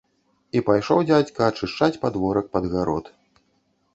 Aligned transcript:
І 0.59 0.61
пайшоў 0.69 1.01
дзядзька 1.09 1.41
ачышчаць 1.51 1.99
падворак 2.05 2.45
пад 2.55 2.63
гарод. 2.75 3.05